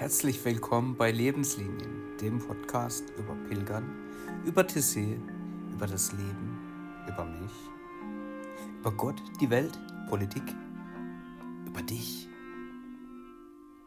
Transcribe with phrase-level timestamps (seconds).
[0.00, 3.84] Herzlich willkommen bei Lebenslinien, dem Podcast über Pilgern,
[4.46, 5.20] über Tessé,
[5.70, 6.58] über das Leben,
[7.06, 7.52] über mich,
[8.78, 10.42] über Gott, die Welt, Politik,
[11.66, 12.26] über dich,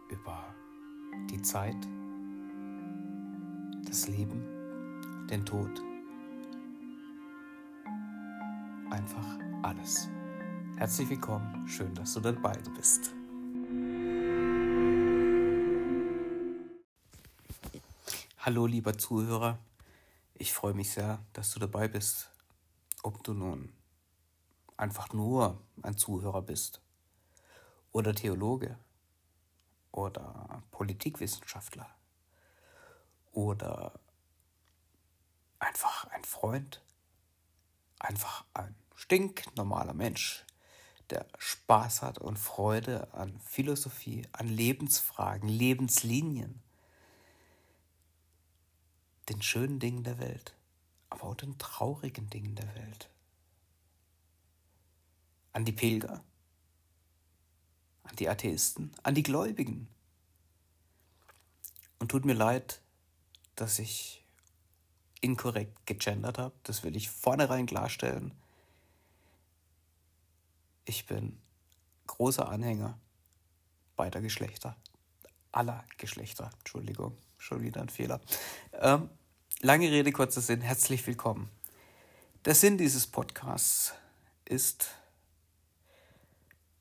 [0.07, 0.53] über
[1.31, 1.77] die Zeit,
[3.87, 4.45] das Leben,
[5.31, 5.81] den Tod.
[8.91, 10.07] Einfach alles.
[10.75, 13.15] Herzlich willkommen, schön, dass du dabei bist.
[18.45, 19.57] Hallo lieber Zuhörer,
[20.33, 22.29] ich freue mich sehr, dass du dabei bist.
[23.01, 23.71] Ob du nun
[24.75, 26.81] einfach nur ein Zuhörer bist
[27.93, 28.77] oder Theologe
[29.93, 31.89] oder Politikwissenschaftler
[33.31, 33.97] oder
[35.59, 36.81] einfach ein Freund,
[37.97, 40.43] einfach ein stinknormaler Mensch,
[41.11, 46.61] der Spaß hat und Freude an Philosophie, an Lebensfragen, Lebenslinien
[49.29, 50.55] den schönen Dingen der Welt,
[51.09, 53.09] aber auch den traurigen Dingen der Welt.
[55.51, 56.23] An die Pilger,
[58.03, 59.87] an die Atheisten, an die Gläubigen.
[61.99, 62.81] Und tut mir leid,
[63.55, 64.25] dass ich
[65.21, 68.33] inkorrekt gegendert habe, das will ich vornherein klarstellen.
[70.85, 71.39] Ich bin
[72.07, 72.99] großer Anhänger
[73.95, 74.75] beider Geschlechter,
[75.53, 78.21] aller Geschlechter, Entschuldigung schon wieder ein Fehler.
[78.73, 79.09] Ähm,
[79.61, 81.49] lange Rede, kurzer Sinn, herzlich willkommen.
[82.45, 83.93] Der Sinn dieses Podcasts
[84.45, 84.91] ist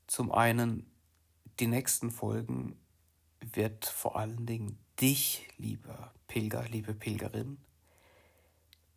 [0.07, 0.89] zum einen,
[1.59, 2.79] die nächsten Folgen
[3.41, 7.57] wird vor allen Dingen dich, lieber Pilger, liebe Pilgerin,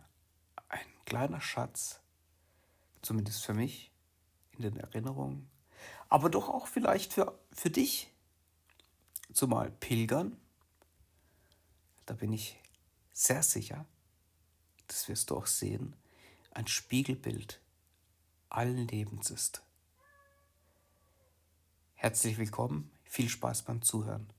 [0.67, 1.99] ein kleiner Schatz,
[3.01, 3.91] zumindest für mich,
[4.51, 5.49] in den Erinnerungen,
[6.09, 8.11] aber doch auch vielleicht für, für dich,
[9.31, 10.37] zumal Pilgern,
[12.05, 12.59] da bin ich
[13.13, 13.85] sehr sicher,
[14.87, 15.95] das wirst du auch sehen,
[16.51, 17.61] ein Spiegelbild
[18.49, 19.61] allen Lebens ist.
[22.01, 24.29] Herzlich willkommen, viel Spaß beim Zuhören.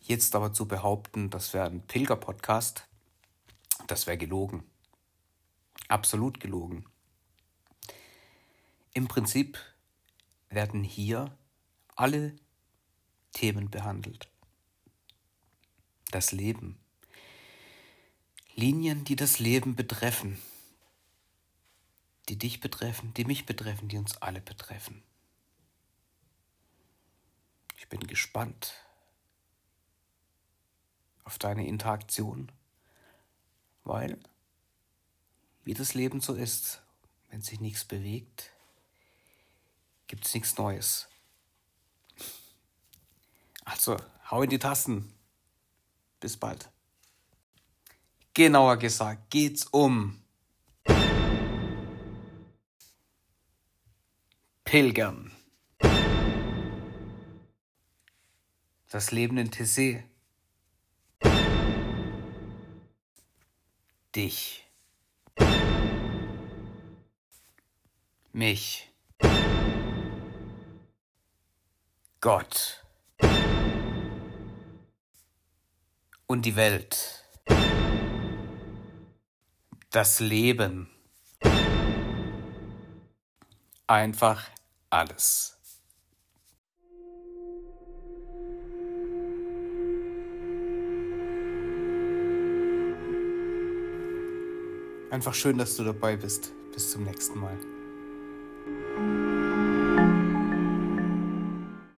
[0.00, 2.88] Jetzt aber zu behaupten, das wäre ein Pilger-Podcast,
[3.88, 4.64] das wäre gelogen.
[5.86, 6.86] Absolut gelogen.
[8.94, 9.58] Im Prinzip
[10.48, 11.36] werden hier
[11.94, 12.36] alle
[13.32, 14.31] Themen behandelt.
[16.12, 16.78] Das Leben,
[18.54, 20.40] Linien, die das Leben betreffen,
[22.28, 25.02] die dich betreffen, die mich betreffen, die uns alle betreffen.
[27.78, 28.74] Ich bin gespannt
[31.24, 32.52] auf deine Interaktion,
[33.84, 34.18] weil,
[35.64, 36.82] wie das Leben so ist,
[37.30, 38.50] wenn sich nichts bewegt,
[40.08, 41.08] gibt es nichts Neues.
[43.64, 43.96] Also,
[44.30, 45.14] hau in die Tasten.
[46.22, 46.70] Bis bald.
[48.32, 50.22] Genauer gesagt geht's um
[54.62, 55.32] Pilgern.
[58.88, 60.04] Das Leben in Tessé.
[64.14, 64.64] Dich.
[68.32, 68.92] Mich.
[72.20, 72.81] Gott.
[76.32, 77.26] Und die Welt
[79.90, 80.88] das Leben.
[83.86, 84.48] Einfach
[84.88, 85.58] alles.
[95.10, 96.50] Einfach schön, dass du dabei bist.
[96.72, 97.58] Bis zum nächsten Mal.